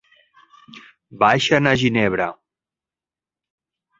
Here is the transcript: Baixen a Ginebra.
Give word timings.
Baixen 1.23 1.69
a 1.71 1.75
Ginebra. 1.83 2.27